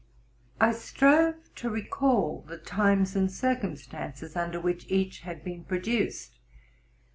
[0.59, 6.39] I strove to recall the times and circumstances under which each had been produced.